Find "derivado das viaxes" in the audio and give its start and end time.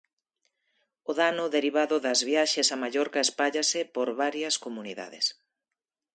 1.55-2.67